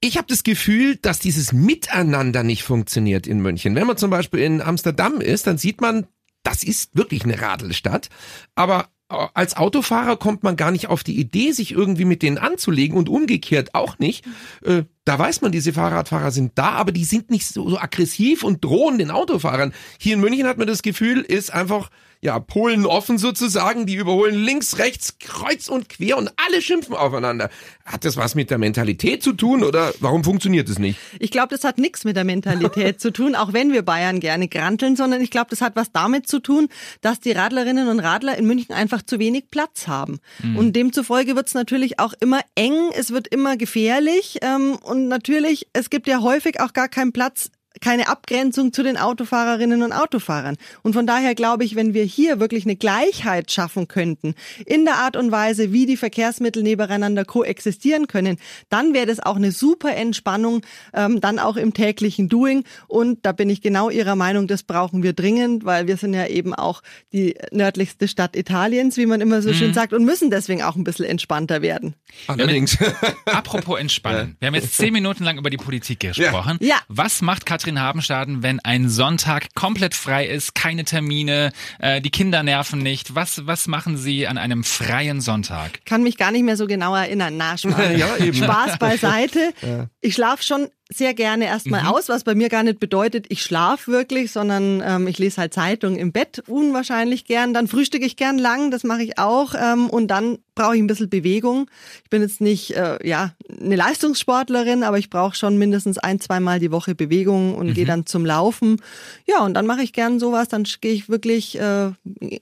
ich 0.00 0.16
habe 0.16 0.26
das 0.28 0.44
Gefühl, 0.44 0.96
dass 0.96 1.18
dieses 1.18 1.52
Miteinander 1.52 2.42
nicht 2.42 2.62
funktioniert 2.62 3.26
in 3.26 3.40
München. 3.40 3.74
Wenn 3.74 3.86
man 3.86 3.96
zum 3.96 4.10
Beispiel 4.10 4.40
in 4.40 4.60
Amsterdam 4.60 5.20
ist, 5.20 5.46
dann 5.46 5.58
sieht 5.58 5.80
man, 5.80 6.06
das 6.42 6.62
ist 6.62 6.96
wirklich 6.96 7.24
eine 7.24 7.40
Radelstadt. 7.40 8.08
Aber 8.54 8.88
äh, 9.10 9.26
als 9.34 9.56
Autofahrer 9.56 10.16
kommt 10.16 10.42
man 10.42 10.56
gar 10.56 10.70
nicht 10.70 10.86
auf 10.86 11.02
die 11.02 11.18
Idee, 11.18 11.52
sich 11.52 11.72
irgendwie 11.72 12.04
mit 12.04 12.22
denen 12.22 12.38
anzulegen 12.38 12.96
und 12.96 13.08
umgekehrt 13.08 13.74
auch 13.74 13.98
nicht. 13.98 14.24
Äh, 14.62 14.84
da 15.04 15.18
weiß 15.18 15.40
man, 15.40 15.52
diese 15.52 15.72
Fahrradfahrer 15.72 16.30
sind 16.30 16.52
da, 16.56 16.70
aber 16.72 16.92
die 16.92 17.04
sind 17.04 17.30
nicht 17.30 17.46
so, 17.46 17.68
so 17.68 17.78
aggressiv 17.78 18.44
und 18.44 18.64
drohen 18.64 18.98
den 18.98 19.10
Autofahrern. 19.10 19.72
Hier 19.98 20.14
in 20.14 20.20
München 20.20 20.46
hat 20.46 20.58
man 20.58 20.66
das 20.66 20.82
Gefühl, 20.82 21.20
ist 21.20 21.52
einfach 21.52 21.90
ja, 22.20 22.40
Polen 22.40 22.84
offen 22.84 23.16
sozusagen, 23.16 23.86
die 23.86 23.94
überholen 23.94 24.34
links, 24.34 24.78
rechts, 24.78 25.18
kreuz 25.20 25.68
und 25.68 25.88
quer 25.88 26.16
und 26.16 26.32
alle 26.36 26.60
schimpfen 26.60 26.96
aufeinander. 26.96 27.48
Hat 27.84 28.04
das 28.04 28.16
was 28.16 28.34
mit 28.34 28.50
der 28.50 28.58
Mentalität 28.58 29.22
zu 29.22 29.32
tun 29.32 29.62
oder 29.62 29.92
warum 30.00 30.24
funktioniert 30.24 30.68
es 30.68 30.80
nicht? 30.80 30.98
Ich 31.20 31.30
glaube, 31.30 31.48
das 31.54 31.62
hat 31.62 31.78
nichts 31.78 32.04
mit 32.04 32.16
der 32.16 32.24
Mentalität 32.24 33.00
zu 33.00 33.12
tun, 33.12 33.36
auch 33.36 33.52
wenn 33.52 33.72
wir 33.72 33.82
Bayern 33.82 34.18
gerne 34.18 34.48
granteln, 34.48 34.96
sondern 34.96 35.20
ich 35.20 35.30
glaube, 35.30 35.50
das 35.50 35.60
hat 35.60 35.76
was 35.76 35.92
damit 35.92 36.26
zu 36.26 36.40
tun, 36.40 36.68
dass 37.02 37.20
die 37.20 37.32
Radlerinnen 37.32 37.88
und 37.88 38.00
Radler 38.00 38.36
in 38.36 38.46
München 38.46 38.74
einfach 38.74 39.02
zu 39.02 39.20
wenig 39.20 39.50
Platz 39.50 39.86
haben. 39.86 40.18
Mhm. 40.42 40.56
Und 40.56 40.72
demzufolge 40.74 41.36
wird 41.36 41.46
es 41.46 41.54
natürlich 41.54 42.00
auch 42.00 42.14
immer 42.18 42.40
eng, 42.56 42.74
es 42.94 43.12
wird 43.12 43.28
immer 43.28 43.56
gefährlich 43.56 44.38
ähm, 44.42 44.76
und 44.82 45.06
natürlich, 45.06 45.68
es 45.72 45.88
gibt 45.88 46.08
ja 46.08 46.20
häufig 46.20 46.60
auch 46.60 46.72
gar 46.72 46.88
keinen 46.88 47.12
Platz 47.12 47.50
keine 47.80 48.08
Abgrenzung 48.08 48.72
zu 48.72 48.82
den 48.82 48.96
Autofahrerinnen 48.96 49.82
und 49.82 49.92
Autofahrern. 49.92 50.56
Und 50.82 50.94
von 50.94 51.06
daher 51.06 51.34
glaube 51.34 51.64
ich, 51.64 51.76
wenn 51.76 51.94
wir 51.94 52.04
hier 52.04 52.40
wirklich 52.40 52.64
eine 52.64 52.76
Gleichheit 52.76 53.50
schaffen 53.50 53.88
könnten, 53.88 54.34
in 54.66 54.84
der 54.84 54.96
Art 54.96 55.16
und 55.16 55.30
Weise, 55.30 55.72
wie 55.72 55.86
die 55.86 55.96
Verkehrsmittel 55.96 56.62
nebeneinander 56.62 57.24
koexistieren 57.24 58.06
können, 58.06 58.38
dann 58.68 58.94
wäre 58.94 59.06
das 59.06 59.20
auch 59.20 59.36
eine 59.36 59.52
super 59.52 59.94
Entspannung, 59.94 60.62
ähm, 60.94 61.20
dann 61.20 61.38
auch 61.38 61.56
im 61.56 61.74
täglichen 61.74 62.28
Doing. 62.28 62.64
Und 62.86 63.24
da 63.24 63.32
bin 63.32 63.50
ich 63.50 63.60
genau 63.60 63.90
Ihrer 63.90 64.16
Meinung, 64.16 64.46
das 64.46 64.62
brauchen 64.62 65.02
wir 65.02 65.12
dringend, 65.12 65.64
weil 65.64 65.86
wir 65.86 65.96
sind 65.96 66.14
ja 66.14 66.26
eben 66.26 66.54
auch 66.54 66.82
die 67.12 67.36
nördlichste 67.52 68.08
Stadt 68.08 68.36
Italiens, 68.36 68.96
wie 68.96 69.06
man 69.06 69.20
immer 69.20 69.42
so 69.42 69.50
mhm. 69.50 69.54
schön 69.54 69.74
sagt, 69.74 69.92
und 69.92 70.04
müssen 70.04 70.30
deswegen 70.30 70.62
auch 70.62 70.76
ein 70.76 70.84
bisschen 70.84 71.06
entspannter 71.06 71.62
werden. 71.62 71.94
Allerdings. 72.26 72.78
Apropos 73.26 73.78
entspannen. 73.78 74.36
Wir 74.40 74.48
haben 74.48 74.54
jetzt 74.54 74.74
zehn 74.74 74.92
Minuten 74.92 75.24
lang 75.24 75.38
über 75.38 75.50
die 75.50 75.56
Politik 75.56 76.00
gesprochen. 76.00 76.58
Ja. 76.60 76.76
Was 76.88 77.22
macht 77.22 77.46
Katrin 77.46 77.67
Katrin 77.68 77.82
Habenschaden, 77.82 78.42
wenn 78.42 78.60
ein 78.60 78.88
Sonntag 78.88 79.54
komplett 79.54 79.94
frei 79.94 80.26
ist, 80.26 80.54
keine 80.54 80.84
Termine, 80.84 81.52
äh, 81.80 82.00
die 82.00 82.08
Kinder 82.08 82.42
nerven 82.42 82.78
nicht? 82.78 83.14
Was, 83.14 83.46
was 83.46 83.66
machen 83.66 83.98
Sie 83.98 84.26
an 84.26 84.38
einem 84.38 84.64
freien 84.64 85.20
Sonntag? 85.20 85.84
Kann 85.84 86.02
mich 86.02 86.16
gar 86.16 86.30
nicht 86.30 86.44
mehr 86.44 86.56
so 86.56 86.66
genau 86.66 86.94
erinnern. 86.94 87.36
Na, 87.36 87.58
Spaß, 87.58 87.74
Ja, 87.98 88.16
eben. 88.16 88.38
Spaß 88.38 88.78
beiseite. 88.78 89.52
Ich 90.00 90.14
schlafe 90.14 90.42
schon 90.42 90.68
sehr 90.90 91.12
gerne 91.14 91.44
erstmal 91.44 91.82
Mhm. 91.82 91.88
aus, 91.88 92.08
was 92.08 92.24
bei 92.24 92.34
mir 92.34 92.48
gar 92.48 92.62
nicht 92.62 92.80
bedeutet, 92.80 93.26
ich 93.28 93.42
schlafe 93.42 93.90
wirklich, 93.92 94.32
sondern 94.32 94.82
ähm, 94.84 95.06
ich 95.06 95.18
lese 95.18 95.38
halt 95.40 95.52
Zeitung 95.52 95.96
im 95.96 96.12
Bett 96.12 96.42
unwahrscheinlich 96.46 97.26
gern. 97.26 97.52
Dann 97.52 97.68
frühstücke 97.68 98.06
ich 98.06 98.16
gern 98.16 98.38
lang, 98.38 98.70
das 98.70 98.84
mache 98.84 99.02
ich 99.02 99.18
auch. 99.18 99.54
Ähm, 99.54 99.90
und 99.90 100.08
dann 100.08 100.38
brauche 100.54 100.74
ich 100.74 100.82
ein 100.82 100.86
bisschen 100.86 101.08
Bewegung. 101.10 101.70
Ich 102.04 102.10
bin 102.10 102.22
jetzt 102.22 102.40
nicht 102.40 102.74
äh, 102.74 103.06
ja 103.06 103.32
eine 103.60 103.76
Leistungssportlerin, 103.76 104.82
aber 104.82 104.98
ich 104.98 105.10
brauche 105.10 105.36
schon 105.36 105.56
mindestens 105.58 105.98
ein, 105.98 106.20
zweimal 106.20 106.58
die 106.58 106.72
Woche 106.72 106.94
Bewegung 106.94 107.54
und 107.54 107.74
gehe 107.74 107.84
dann 107.86 108.06
zum 108.06 108.24
Laufen. 108.26 108.80
Ja, 109.26 109.44
und 109.44 109.54
dann 109.54 109.66
mache 109.66 109.82
ich 109.82 109.92
gern 109.92 110.18
sowas. 110.18 110.48
Dann 110.48 110.64
gehe 110.80 110.92
ich 110.92 111.08
wirklich 111.08 111.58
äh, 111.60 111.90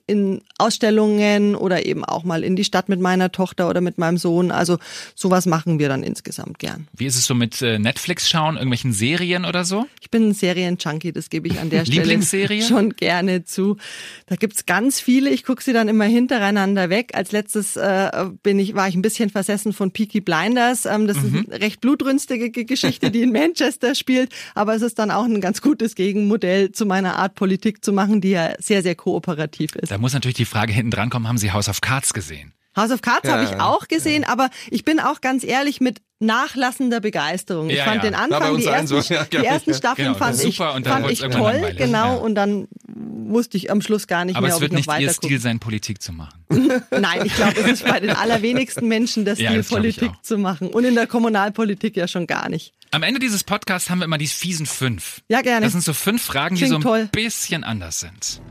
in 0.07 0.41
Ausstellungen 0.57 1.55
oder 1.55 1.85
eben 1.85 2.03
auch 2.05 2.23
mal 2.23 2.43
in 2.43 2.55
die 2.55 2.63
Stadt 2.63 2.89
mit 2.89 2.99
meiner 3.01 3.31
Tochter 3.31 3.69
oder 3.69 3.81
mit 3.81 3.97
meinem 3.97 4.17
Sohn. 4.17 4.51
Also 4.51 4.77
sowas 5.15 5.45
machen 5.45 5.79
wir 5.79 5.89
dann 5.89 6.01
insgesamt 6.01 6.59
gern. 6.59 6.87
Wie 6.93 7.05
ist 7.05 7.17
es 7.17 7.25
so 7.25 7.35
mit 7.35 7.61
äh, 7.61 7.77
Netflix 7.77 8.27
schauen, 8.37 8.55
irgendwelchen 8.55 8.93
Serien 8.93 9.45
oder 9.45 9.65
so? 9.65 9.87
Ich 10.01 10.11
bin 10.11 10.29
ein 10.29 10.33
Serienjunkie, 10.33 11.11
das 11.11 11.29
gebe 11.29 11.47
ich 11.47 11.59
an 11.59 11.69
der 11.69 11.85
Stelle 11.85 12.01
Lieblingsserie? 12.01 12.61
schon 12.61 12.91
gerne 12.91 13.43
zu. 13.43 13.77
Da 14.27 14.35
gibt's 14.35 14.65
ganz 14.65 14.99
viele. 14.99 15.29
Ich 15.31 15.43
gucke 15.43 15.63
sie 15.63 15.73
dann 15.73 15.87
immer 15.87 16.05
hintereinander 16.05 16.89
weg. 16.89 17.11
Als 17.15 17.31
letztes 17.31 17.75
äh, 17.75 18.09
bin 18.43 18.59
ich, 18.59 18.75
war 18.75 18.87
ich 18.87 18.95
ein 18.95 19.01
bisschen 19.01 19.29
versessen 19.29 19.73
von 19.73 19.91
Peaky 19.91 20.21
Blinders. 20.21 20.85
Ähm, 20.85 21.07
das 21.07 21.17
Mhm. 21.17 21.35
ist 21.39 21.51
eine 21.51 21.61
recht 21.61 21.81
blutrünstige 21.81 22.51
Geschichte, 22.51 23.09
die 23.11 23.21
in 23.23 23.31
Manchester 23.33 23.95
spielt. 23.95 24.31
Aber 24.55 24.75
es 24.75 24.81
ist 24.81 24.99
dann 24.99 25.09
auch 25.11 25.25
ein 25.25 25.41
ganz 25.41 25.61
gutes 25.61 25.95
Gegenmodell 25.95 26.71
zu 26.71 26.85
meiner 26.85 27.15
Art 27.17 27.35
Politik 27.35 27.83
zu 27.83 27.91
machen, 27.93 28.21
die 28.21 28.29
ja 28.31 28.53
sehr, 28.59 28.83
sehr 28.83 28.95
kooperativ 28.95 29.75
ist. 29.75 29.91
Da 29.91 29.97
muss 29.97 30.13
natürlich 30.13 30.35
die 30.37 30.45
Frage 30.45 30.73
hinten 30.73 30.91
dran 30.91 31.09
kommen, 31.09 31.27
haben 31.27 31.37
Sie 31.37 31.51
House 31.51 31.69
of 31.69 31.81
Cards 31.81 32.13
gesehen? 32.13 32.53
House 32.77 32.91
of 32.91 33.01
Cards 33.01 33.27
habe 33.29 33.43
ich 33.43 33.51
Ja, 33.51 33.61
auch 33.65 33.87
gesehen, 33.87 34.23
aber 34.23 34.49
ich 34.69 34.85
bin 34.85 34.99
auch 34.99 35.19
ganz 35.21 35.43
ehrlich 35.43 35.81
mit 35.81 36.01
nachlassender 36.19 36.99
Begeisterung. 36.99 37.69
Ich 37.69 37.77
Ja, 37.77 37.83
fand 37.85 37.97
ja. 38.03 38.09
den 38.09 38.15
Anfang, 38.15 38.57
die 38.57 38.65
ersten, 38.65 38.87
so, 38.87 38.95
ja, 39.13 39.23
die 39.25 39.37
ich, 39.37 39.43
ersten 39.43 39.71
ja. 39.71 39.77
Staffeln 39.77 40.07
Genau, 40.07 40.17
fand 40.17 40.35
ich, 40.43 40.55
super 40.55 40.73
und 40.73 40.85
dann 40.85 41.01
fand 41.03 41.11
ich 41.11 41.19
toll, 41.19 41.31
langweilig. 41.31 41.77
genau, 41.77 42.13
Ja. 42.15 42.21
und 42.21 42.35
dann 42.35 42.67
wusste 42.87 43.57
ich 43.57 43.69
am 43.71 43.81
Schluss 43.81 44.07
gar 44.07 44.25
nicht 44.25 44.35
Aber 44.35 44.47
mehr, 44.47 44.51
es 44.51 44.55
ob 44.55 44.61
wird 44.61 44.71
ich 44.71 44.85
noch 44.87 44.93
nicht 44.95 45.01
Ihr 45.01 45.07
weiter 45.09 45.13
Stil 45.13 45.39
sein, 45.39 45.59
Politik 45.59 46.01
zu 46.01 46.13
machen. 46.13 46.39
Nein, 46.91 47.21
ich 47.25 47.35
glaube, 47.35 47.59
es 47.59 47.67
ist 47.81 47.85
bei 47.85 47.99
den 47.99 48.11
allerwenigsten 48.11 48.87
Menschen 48.87 49.25
der 49.25 49.33
Ja, 49.37 49.49
Stil, 49.51 49.63
Politik 49.63 50.11
zu 50.23 50.37
machen. 50.37 50.69
Und 50.69 50.85
in 50.85 50.95
der 50.95 51.07
Kommunalpolitik 51.07 51.95
ja 51.97 52.07
schon 52.07 52.25
gar 52.25 52.49
nicht. 52.49 52.73
Am 52.91 53.03
Ende 53.03 53.19
dieses 53.19 53.43
Podcasts 53.43 53.89
haben 53.89 53.99
wir 53.99 54.05
immer 54.05 54.17
die 54.17 54.27
fiesen 54.27 54.65
fünf. 54.65 55.21
Ja, 55.27 55.41
gerne. 55.41 55.65
Das 55.65 55.73
sind 55.73 55.83
so 55.83 55.93
fünf 55.93 56.23
Fragen, 56.23 56.55
die 56.55 56.61
Klingt 56.61 56.71
so 56.71 56.77
ein 56.77 56.81
toll. 56.81 57.09
bisschen 57.11 57.63
anders 57.65 57.99
sind. 57.99 58.41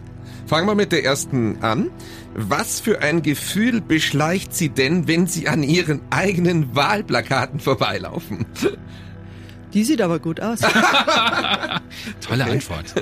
Fangen 0.47 0.69
wir 0.69 0.75
mit 0.75 0.93
der 0.93 1.05
ersten 1.05 1.63
an. 1.63 1.91
Was 2.39 2.81
für 2.81 3.01
ein 3.01 3.23
Gefühl 3.23 3.81
beschleicht 3.81 4.55
Sie 4.55 4.69
denn, 4.69 5.09
wenn 5.09 5.27
Sie 5.27 5.49
an 5.49 5.63
Ihren 5.63 6.03
eigenen 6.11 6.77
Wahlplakaten 6.77 7.61
vorbeilaufen? 7.61 8.45
Die 9.73 9.85
sieht 9.85 10.03
aber 10.03 10.19
gut 10.19 10.41
aus. 10.41 10.61
Tolle 12.21 12.45
Antwort. 12.45 12.95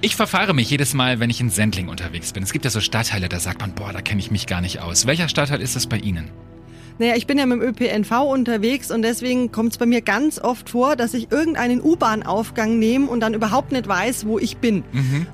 Ich 0.00 0.16
verfahre 0.16 0.54
mich 0.54 0.68
jedes 0.70 0.92
Mal, 0.92 1.20
wenn 1.20 1.30
ich 1.30 1.40
in 1.40 1.50
Sendling 1.50 1.88
unterwegs 1.88 2.32
bin. 2.32 2.42
Es 2.42 2.52
gibt 2.52 2.64
ja 2.64 2.70
so 2.70 2.80
Stadtteile, 2.80 3.28
da 3.28 3.38
sagt 3.38 3.60
man, 3.60 3.74
boah, 3.74 3.92
da 3.92 4.00
kenne 4.00 4.20
ich 4.20 4.30
mich 4.30 4.46
gar 4.46 4.60
nicht 4.60 4.80
aus. 4.80 5.06
Welcher 5.06 5.28
Stadtteil 5.28 5.60
ist 5.60 5.76
das 5.76 5.86
bei 5.86 5.98
Ihnen? 5.98 6.30
Naja, 6.98 7.14
ich 7.16 7.26
bin 7.26 7.36
ja 7.38 7.44
mit 7.44 7.60
dem 7.60 7.68
ÖPNV 7.68 8.10
unterwegs 8.30 8.90
und 8.90 9.02
deswegen 9.02 9.52
kommt 9.52 9.72
es 9.72 9.78
bei 9.78 9.84
mir 9.84 10.00
ganz 10.00 10.38
oft 10.38 10.70
vor, 10.70 10.96
dass 10.96 11.12
ich 11.12 11.30
irgendeinen 11.30 11.82
U-Bahn-Aufgang 11.82 12.78
nehme 12.78 13.06
und 13.08 13.20
dann 13.20 13.34
überhaupt 13.34 13.70
nicht 13.72 13.86
weiß, 13.86 14.26
wo 14.26 14.38
ich 14.38 14.56
bin. 14.56 14.82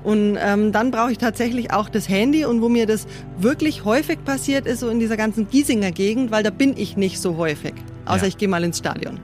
Und 0.03 0.37
ähm, 0.41 0.73
dann 0.73 0.91
brauche 0.91 1.11
ich 1.13 1.17
tatsächlich 1.19 1.71
auch 1.71 1.87
das 1.87 2.09
Handy 2.09 2.43
und 2.43 2.61
wo 2.61 2.67
mir 2.67 2.85
das 2.85 3.07
wirklich 3.37 3.85
häufig 3.85 4.23
passiert 4.25 4.65
ist, 4.67 4.81
so 4.81 4.89
in 4.89 4.99
dieser 4.99 5.15
ganzen 5.15 5.47
Giesinger 5.49 5.91
Gegend, 5.91 6.31
weil 6.31 6.43
da 6.43 6.49
bin 6.49 6.75
ich 6.75 6.97
nicht 6.97 7.19
so 7.21 7.37
häufig. 7.37 7.73
Außer 8.05 8.23
Ja. 8.23 8.27
ich 8.27 8.37
gehe 8.37 8.49
mal 8.49 8.63
ins 8.65 8.79
Stadion. 8.79 9.19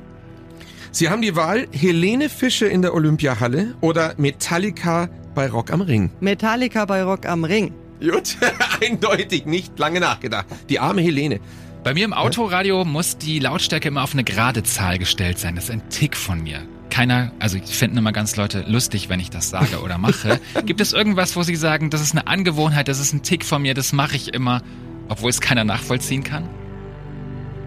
Sie 0.91 1.10
haben 1.10 1.22
die 1.22 1.36
Wahl 1.36 1.67
Helene 1.72 2.29
Fischer 2.29 2.69
in 2.69 2.81
der 2.81 2.93
Olympiahalle 2.93 3.75
oder 3.81 4.13
Metallica 4.17 5.10
bei 5.36 5.48
Rock 5.50 5.72
am 5.72 5.81
Ring. 5.81 6.10
Metallica 6.22 6.86
bei 6.86 7.03
Rock 7.03 7.25
am 7.27 7.43
Ring. 7.43 7.74
Gut, 8.00 8.38
eindeutig 8.81 9.46
nicht 9.46 9.77
lange 9.77 10.00
nachgedacht. 10.00 10.46
Die 10.69 10.79
arme 10.79 11.01
Helene. 11.01 11.41
Bei 11.84 11.94
mir 11.94 12.04
im 12.04 12.14
Autoradio 12.14 12.84
muss 12.84 13.18
die 13.18 13.40
Lautstärke 13.40 13.88
immer 13.88 14.04
auf 14.04 14.12
eine 14.12 14.26
gerade 14.26 14.64
Zahl 14.64 15.00
gestellt 15.00 15.40
sein. 15.40 15.56
Das 15.56 15.66
ist 15.66 15.72
ein 15.72 15.90
Tick 15.90 16.18
von 16.18 16.44
mir. 16.44 16.62
Keiner, 16.90 17.32
also 17.40 17.56
ich 17.56 17.64
finde 17.78 18.00
immer 18.00 18.12
ganz 18.12 18.36
Leute 18.36 18.66
lustig, 18.68 19.08
wenn 19.08 19.22
ich 19.22 19.30
das 19.30 19.50
sage 19.50 19.80
oder 19.82 19.98
mache. 19.98 20.42
Gibt 20.66 20.82
es 20.82 20.92
irgendwas, 20.92 21.38
wo 21.38 21.44
Sie 21.44 21.56
sagen, 21.56 21.90
das 21.90 22.02
ist 22.02 22.12
eine 22.12 22.28
Angewohnheit, 22.28 22.90
das 22.90 23.00
ist 23.00 23.14
ein 23.14 23.24
Tick 23.24 23.46
von 23.46 23.62
mir, 23.62 23.76
das 23.76 23.94
mache 23.94 24.18
ich 24.18 24.34
immer, 24.34 24.62
obwohl 25.08 25.30
es 25.30 25.40
keiner 25.40 25.64
nachvollziehen 25.64 26.24
kann? 26.24 26.50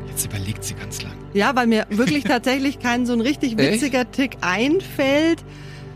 Jetzt 0.09 0.27
überlegt 0.27 0.63
sie 0.63 0.75
ganz 0.75 1.01
lang. 1.01 1.15
Ja, 1.33 1.57
weil 1.57 1.67
mir 1.67 1.87
wirklich 1.89 2.25
tatsächlich 2.29 2.81
kein 2.81 3.07
so 3.07 3.15
ein 3.15 3.23
richtig 3.23 3.57
witziger 3.57 4.11
Tick 4.11 4.37
einfällt. 4.43 5.43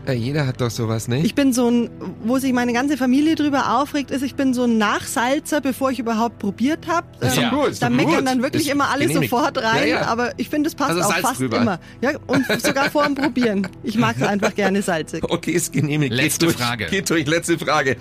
Ja, 0.07 0.13
jeder 0.13 0.47
hat 0.47 0.61
doch 0.61 0.69
sowas, 0.71 1.09
ne? 1.09 1.19
Ich 1.25 1.35
bin 1.35 1.51
so 1.51 1.69
ein, 1.69 1.89
wo 2.23 2.37
sich 2.39 2.53
meine 2.53 2.71
ganze 2.71 2.95
Familie 2.95 3.35
drüber 3.35 3.77
aufregt, 3.81 4.09
ist, 4.09 4.21
ich 4.23 4.35
bin 4.35 4.53
so 4.53 4.63
ein 4.63 4.77
Nachsalzer, 4.77 5.59
bevor 5.59 5.91
ich 5.91 5.99
überhaupt 5.99 6.39
probiert 6.39 6.87
habe. 6.87 7.05
Ist 7.19 7.35
doch 7.35 7.41
Ja. 7.41 7.49
gut, 7.49 7.81
Da 7.81 7.89
meckern 7.89 8.15
gut. 8.19 8.27
dann 8.27 8.41
wirklich 8.41 8.67
Ist 8.67 8.71
immer 8.73 8.89
alle 8.89 9.05
genehmigt. 9.05 9.29
sofort 9.31 9.57
rein, 9.61 9.81
Ja, 9.89 9.95
ja. 10.01 10.01
aber 10.07 10.31
ich 10.37 10.47
finde, 10.49 10.69
es 10.69 10.75
passt 10.75 10.91
Also 10.91 11.01
auch 11.03 11.09
Salz 11.11 11.21
fast 11.27 11.39
drüber. 11.41 11.57
immer. 11.61 11.79
Ja, 12.01 12.11
und 12.25 12.45
sogar 12.61 12.89
vor 12.89 13.03
dem 13.03 13.15
Probieren. 13.15 13.67
Ich 13.83 13.97
mag 13.97 14.15
es 14.17 14.23
einfach 14.27 14.55
gerne 14.55 14.81
salzig. 14.81 15.23
Okay, 15.29 15.51
ist 15.51 15.73
genehmigt. 15.73 16.13
Letzte 16.13 16.45
geht 16.45 16.55
durch, 16.55 16.65
Frage. 16.65 16.85
Geht 16.85 17.09
durch, 17.09 17.27
letzte 17.27 17.59
Frage. 17.59 17.97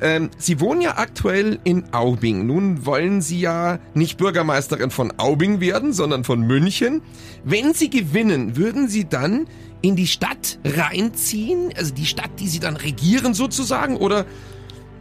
Ähm, 0.00 0.30
Sie 0.38 0.58
wohnen 0.58 0.80
ja 0.80 0.96
aktuell 0.98 1.60
in 1.62 1.84
Aubing. 1.92 2.46
Nun 2.46 2.84
wollen 2.84 3.20
Sie 3.20 3.38
ja 3.38 3.78
nicht 3.94 4.18
Bürgermeisterin 4.18 4.90
von 4.90 5.12
Aubing 5.18 5.60
werden, 5.60 5.92
sondern 5.92 6.24
von 6.24 6.40
München. 6.40 7.00
Wenn 7.44 7.74
Sie 7.74 7.90
gewinnen, 7.90 8.56
würden 8.56 8.88
Sie 8.88 9.04
dann 9.08 9.46
in 9.84 9.96
die 9.96 10.06
Stadt 10.06 10.58
reinziehen? 10.64 11.72
Also 11.76 11.92
die 11.92 12.06
Stadt, 12.06 12.30
die 12.38 12.48
Sie 12.48 12.58
dann 12.58 12.76
regieren 12.76 13.34
sozusagen? 13.34 13.96
Oder 13.98 14.24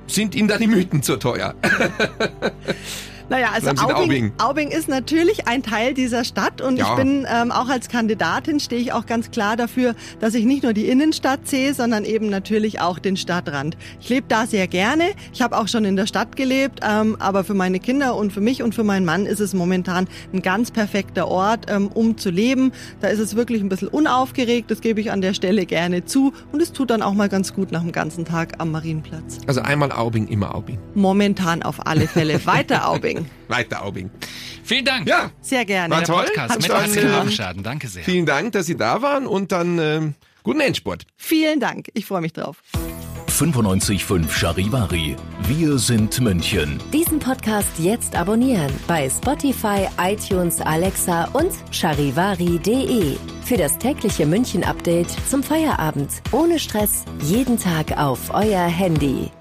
sind 0.08 0.36
Ihnen 0.36 0.50
da 0.50 0.58
die 0.58 0.68
Mythen 0.68 1.02
zu 1.02 1.16
teuer? 1.16 1.56
Naja, 3.30 3.50
also 3.54 3.70
Aubing. 3.70 4.32
Aubing 4.38 4.70
ist 4.70 4.88
natürlich 4.88 5.48
ein 5.48 5.64
Teil 5.64 5.94
dieser 5.94 6.24
Stadt 6.24 6.62
und 6.62 6.78
Ja. 6.78 6.90
ich 6.90 6.96
bin 6.96 7.26
ähm, 7.30 7.52
auch 7.52 7.70
als 7.70 7.90
Kandidatin 7.90 8.60
stehe 8.60 8.82
ich 8.82 8.94
auch 8.94 9.06
ganz 9.06 9.32
klar 9.32 9.56
dafür, 9.58 9.96
dass 10.20 10.34
ich 10.36 10.46
nicht 10.46 10.64
nur 10.64 10.74
die 10.74 10.88
Innenstadt 10.88 11.48
sehe, 11.48 11.74
sondern 11.74 12.06
eben 12.06 12.30
natürlich 12.30 12.80
auch 12.82 13.00
den 13.00 13.18
Stadtrand. 13.18 13.78
Ich 14.00 14.10
lebe 14.10 14.26
da 14.28 14.46
sehr 14.46 14.68
gerne. 14.68 15.04
Ich 15.34 15.42
habe 15.42 15.58
auch 15.58 15.68
schon 15.68 15.86
in 15.86 15.96
der 15.96 16.08
Stadt 16.08 16.36
gelebt, 16.36 16.80
ähm, 16.88 17.16
aber 17.20 17.44
für 17.44 17.54
meine 17.54 17.80
Kinder 17.80 18.16
und 18.16 18.32
für 18.34 18.42
mich 18.42 18.62
und 18.64 18.76
für 18.76 18.84
meinen 18.84 19.06
Mann 19.06 19.26
ist 19.26 19.40
es 19.40 19.54
momentan 19.54 20.08
ein 20.34 20.42
ganz 20.42 20.72
perfekter 20.72 21.28
Ort, 21.28 21.66
ähm, 21.70 21.88
um 21.88 22.18
zu 22.18 22.30
leben. 22.30 22.72
Da 23.02 23.08
ist 23.08 23.20
es 23.20 23.36
wirklich 23.36 23.62
ein 23.62 23.70
bisschen 23.70 23.88
unaufgeregt, 23.88 24.70
das 24.72 24.82
gebe 24.82 25.00
ich 25.02 25.12
an 25.12 25.22
der 25.22 25.34
Stelle 25.34 25.66
gerne 25.66 26.06
zu 26.06 26.34
und 26.52 26.62
es 26.62 26.72
tut 26.74 26.90
dann 26.90 27.02
auch 27.02 27.14
mal 27.14 27.30
ganz 27.30 27.54
gut 27.54 27.72
nach 27.72 27.82
dem 27.82 27.92
ganzen 27.92 28.26
Tag 28.26 28.54
am 28.60 28.72
Marienplatz. 28.72 29.40
Also 29.48 29.62
einmal 29.62 29.92
Aubing, 29.92 30.28
immer 30.28 30.54
Aubing. 30.56 30.78
Momentan 30.96 31.64
auf 31.64 31.86
alle 31.86 32.08
Fälle. 32.08 32.46
Weiter 32.46 32.88
Aubing. 32.90 33.13
Weiter 33.48 33.84
Aubing. 33.84 34.10
Vielen 34.64 34.86
Dank. 34.86 35.08
Ja, 35.08 35.32
Sehr 35.42 35.66
gerne. 35.66 35.94
War 35.96 36.04
toll. 36.04 36.26
Podcast 36.26 36.54
Hat 36.54 36.62
mit 36.62 36.68
gemacht. 36.68 37.14
Habenschaden. 37.14 37.64
Danke 37.64 37.88
sehr. 37.88 38.04
vielen 38.04 38.26
Dank, 38.26 38.54
dass 38.54 38.66
Sie 38.66 38.78
da 38.78 39.02
waren 39.02 39.28
und 39.28 39.52
dann 39.52 39.78
ähm, 39.80 40.16
guten 40.44 40.60
Endspurt. 40.62 41.06
Vielen 41.18 41.60
Dank. 41.60 41.88
Ich 41.94 42.06
freue 42.06 42.22
mich 42.22 42.34
drauf. 42.34 42.58
95.5 43.28 44.30
Charivari. 44.30 45.16
Wir 45.48 45.78
sind 45.80 46.22
München. 46.22 46.80
Diesen 46.94 47.18
Podcast 47.18 47.72
jetzt 47.80 48.16
abonnieren 48.16 48.72
bei 48.88 49.10
Spotify, 49.10 49.88
iTunes, 50.00 50.62
Alexa 50.62 51.26
und 51.34 51.52
charivari.de. 51.72 53.18
Für 53.44 53.58
das 53.58 53.78
tägliche 53.80 54.26
München-Update 54.28 55.10
zum 55.30 55.42
Feierabend. 55.42 56.10
Ohne 56.32 56.60
Stress. 56.60 57.06
Jeden 57.24 57.60
Tag 57.60 57.98
auf 57.98 58.32
euer 58.34 58.66
Handy. 58.66 59.32